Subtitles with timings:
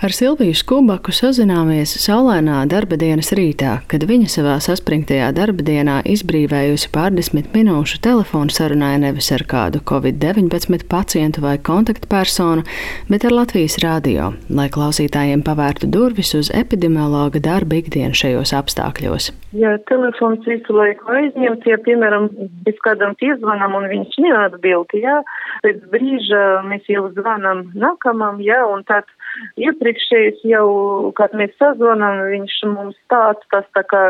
[0.00, 6.88] Ar Silviju Skubaku sazināmies saulainā darba dienas rītā, kad viņa savā saspringtajā darba dienā izbrīvējusi
[6.94, 12.64] pārdesmit minūšu telefonu sarunai nevis ar kādu covid-19 pacientu vai kontaktpersonu,
[13.12, 19.28] bet ar Latvijas rādio, lai klausītājiem pavērtu durvis uz epidemiologa darba ikdienu šajos apstākļos.
[19.52, 22.32] Ja telefons visu laiku aizņemts, ja, piemēram,
[22.64, 25.20] mēs kādam piezvanām un viņš neatbild, jā,
[25.60, 29.04] pēc brīža mēs jau zvanam nākamam, jā, un tad
[29.90, 34.00] iepriekšējais jau, kad mēs sazvanām, viņš mums tāds, tas tā kā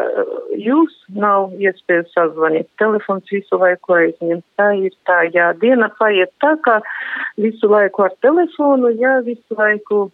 [0.56, 2.68] jūs nav iespējas sazvanīt.
[2.78, 4.42] Telefons visu laiku aizņem.
[4.56, 6.80] Tā ir tā, jā, diena paiet tā, ka
[7.38, 10.10] visu laiku ar telefonu, jā, visu laiku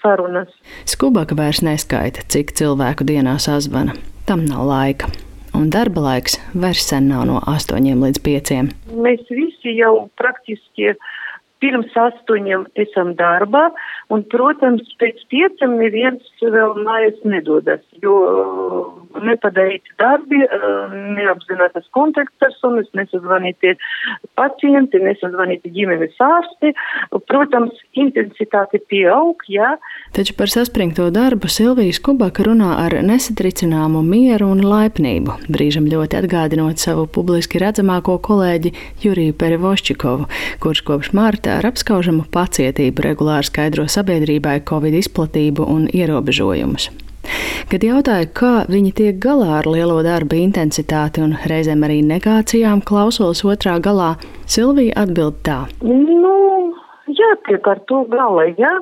[0.00, 0.50] sarunas.
[0.86, 3.96] Skubaka vairs neskaita, cik cilvēku dienā sazvana.
[4.26, 5.10] Tam nav laika.
[5.54, 8.52] Un darba laiks vairs sen nav no 8 līdz 5.
[8.94, 10.94] Mēs visi jau praktiski
[11.60, 13.68] pirms astoņiem esam darbā,
[14.12, 18.16] un, protams, pēc pieciem neviens vēl mājas nedodas, jo
[19.18, 23.74] nepadarīti darbi, uh, neapzinātas kontaktpersonas, nesazvanīti
[24.38, 26.72] pacienti, nesazvanīti ģimenes ārsti.
[27.30, 29.74] Protams, intensitāte pieaug, jā.
[30.16, 36.82] Taču par saspringto darbu Silvijas Kubaka runā ar nesatricināmu mieru un laipnību, brīžam ļoti atgādinot
[36.82, 40.30] savu publiski redzamāko kolēģi Juriju Perivoščikovu,
[40.62, 46.90] kurš kopš mārta ar apskaužamu pacietību regulāri skaidro sabiedrībai Covid izplatību un ierobežojumus.
[47.70, 53.44] Kad jautāju, kā viņi tiek galā ar lielo darba intensitāti un reizēm arī negācijām, klausos
[53.46, 54.16] otrā galā,
[54.50, 55.60] Silvija atbild tā.
[55.86, 56.34] Nu,
[57.18, 58.72] jātiek ar to galā, jā.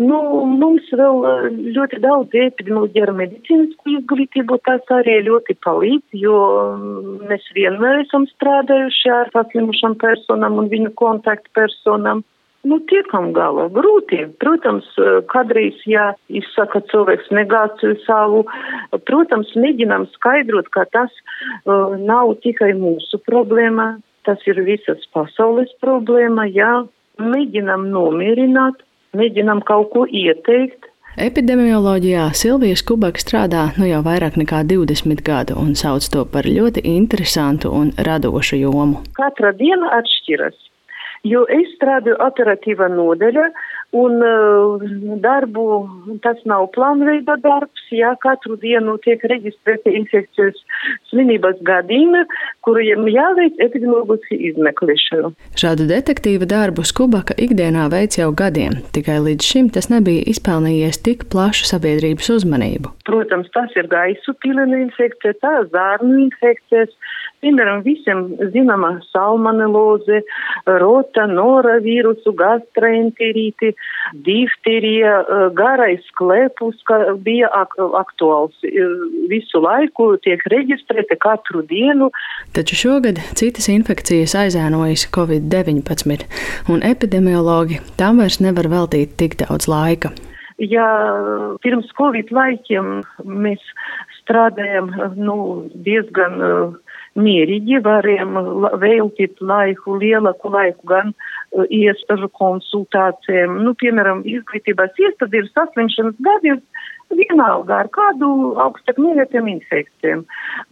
[0.00, 6.38] Nu, mums vēl eh, ļoti daudz epidemioloģija ar medicīnisku izglītību, tas arī ļoti palīdz, jo
[6.78, 12.24] mm, mēs vienmēr esam strādājuši ar saslimušām personām un viņu kontaktpersonām.
[12.62, 13.66] Nu, tiekam galā.
[13.74, 14.20] Grūti.
[14.38, 18.44] Protams, eh, kādreiz, ja izsaka cilvēks negāciju savu,
[19.08, 21.10] protams, mēģinām skaidrot, ka tas
[21.66, 26.86] uh, nav tikai mūsu problēma, tas ir visas pasaules problēma, jā,
[27.18, 28.86] mēģinam nomierināt,
[29.18, 30.86] mēģinam kaut ko ieteikt.
[31.20, 36.86] Epidemioloģijā Silvija Skubaka strādā nu jau vairāk nekā 20 gadu un sauc to par ļoti
[36.88, 39.02] interesantu un radošu jomu.
[39.18, 40.56] Katra diena atšķiras,
[41.28, 43.48] jo es strādāju operatīvā nodaļā,
[43.92, 44.80] Un uh,
[45.20, 45.64] darbu,
[46.24, 50.56] tas nav plānveida darbs, jā, katru dienu tiek reģistrēti infekcijas
[51.10, 52.22] slimības gadījumi,
[52.64, 55.34] kuriem jāveic epidemioloģiski izmeklēšanu.
[55.60, 61.28] Šādu detektīva darbu Skubaka ikdienā veic jau gadiem, tikai līdz šim tas nebija izpelnījies tik
[61.28, 62.94] plašu sabiedrības uzmanību.
[63.04, 66.96] Protams, tas ir gaisu pilena infekcija, tā zārnu infekcijas,
[67.42, 68.22] piemēram, visiem
[68.54, 70.22] zināmā salmoneloze,
[70.82, 73.72] rota, nora vīrusu, gastroenterīti,
[74.26, 78.96] difterija, eh, garais klepus, ka bija ak aktuāls eh,
[79.30, 82.10] visu laiku, tiek reģistrēta katru dienu.
[82.54, 86.26] Taču šogad citas infekcijas aizēnojas Covid-19,
[86.72, 90.12] un epidemiologi tam vairs nevar veltīt tik daudz laika.
[90.62, 90.86] Ja
[91.64, 93.62] pirms Covid laikiem mēs
[94.20, 95.36] strādājam nu,
[95.82, 98.38] diezgan uh, mierīgi varējām
[98.82, 103.58] veltīt laiku, lielāku laiku gan uh, iestāžu konsultācijām.
[103.66, 108.28] Nu, piemēram, izglītības iestāde ir saslimšanas gadījums vienalga ar kādu
[108.62, 110.24] augstāk mierītiem infekcijiem.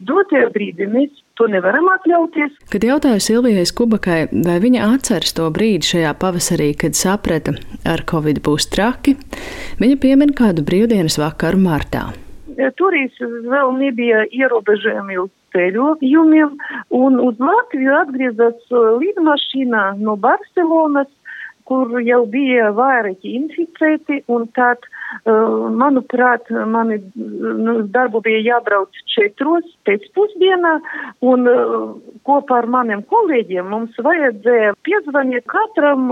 [0.09, 2.57] Dotajā brīdī mēs to nevaram atļauties.
[2.73, 7.57] Kad jautāju Silvijai Skubakai, vai viņa atceras to brīdi šajā pavasarī, kad saprata,
[7.89, 9.17] ar covid būs traki,
[9.83, 12.11] viņa piemin kādu brīvdienas vakaru martā.
[12.77, 16.57] Toreiz vēl nebija ierobežojumi uz ceļojumiem,
[16.97, 21.11] un uz Latviju atgriezās lidmašīnā no Barcelonas,
[21.71, 24.83] kur jau bija vairāki inficēti, un tad,
[25.83, 30.73] manuprāt, mani nu, darbu bija jābrauc četros pēcpusdienā,
[31.31, 31.85] un uh,
[32.27, 36.11] kopā ar maniem kolēģiem mums vajadzēja piezvanīt katram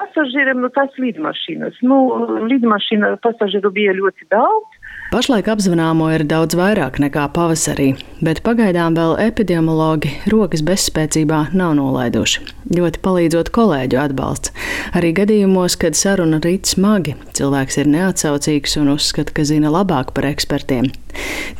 [0.00, 1.80] pasažierim no tās lidmašīnas.
[1.84, 2.00] Nu,
[2.48, 4.75] lidmašīna pasažieru bija ļoti daudz,
[5.06, 7.92] Pašlaik apzvanāmo ir daudz vairāk nekā pavasarī,
[8.26, 12.42] bet pagaidām vēl epidemiologi rokas bezspēcībā nav nolaiduši.
[12.66, 14.50] Ļoti palīdzot kolēģu atbalsts.
[14.98, 20.26] Arī gadījumos, kad saruna rīt smagi, cilvēks ir neatsaucīgs un uzskata, ka zina labāk par
[20.26, 20.88] ekspertiem.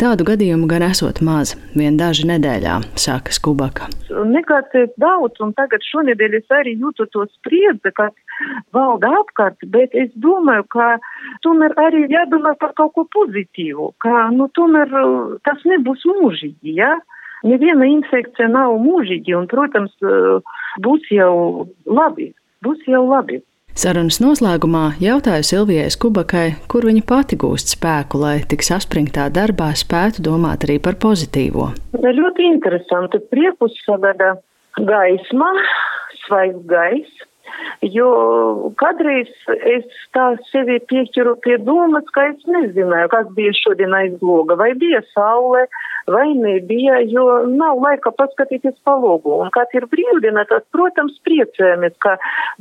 [0.01, 3.87] Tādu gadījumu gan esot maz, vien daži nedēļā, saka Skubaka.
[4.11, 8.11] Negatīvi daudz, un tagad šonadēļ es arī jūtu to spriedzi, kas
[8.75, 10.89] valda apkārt, bet es domāju, ka
[11.47, 14.91] tomēr arī jādomā par kaut ko pozitīvu, ka, nu, tomēr
[15.47, 16.75] tas nebūs mūžīgi.
[16.83, 16.97] Ja?
[17.47, 20.41] Neviena infekcija nav mūžīgi, un, protams, uh,
[20.83, 22.33] būs jau labi,
[22.67, 23.43] būs jau labi.
[23.77, 30.25] Sarunas noslēgumā jautāju Silvijai Skubakai, kur viņa pati gūst spēku, lai tik saspringtā darbā spētu
[30.25, 31.69] domāt arī par pozitīvo.
[31.93, 33.21] Ļoti interesanti.
[33.29, 34.39] Priekus sagada
[34.81, 35.51] gaisma,
[36.25, 37.27] svaigs gaiss.
[37.87, 38.09] Jo
[38.81, 39.85] kādreiz es
[40.17, 45.03] tā sevi pieķeru pie domas, ka es nezināju, kas bija šodien aiz loga, vai bija
[45.13, 45.67] saule,
[46.07, 49.35] vai nebija, jo nav laika paskatīties pa logu.
[49.43, 52.17] Un, kad ir brīvdiena, tad, protams, priecējamies, ka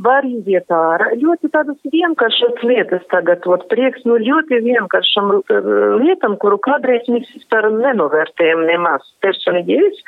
[0.05, 1.11] var iziet ārā.
[1.21, 5.31] Ļoti tādas vienkāršas lietas tagad, ot, prieks no ļoti vienkāršam
[6.01, 9.05] lietam, kuru kādreiz mēs vispār nenovērtējam nemaz.
[9.25, 10.01] Personīgi es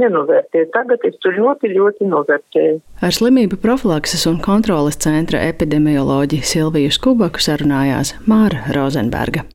[0.00, 0.70] nenovērtēju.
[0.76, 2.80] Tagad es to ļoti, ļoti novērtēju.
[3.02, 9.52] Ar slimību profilakses un kontroles centra epidemioloģi Silviju Skubaku sarunājās Māra Rozenberga.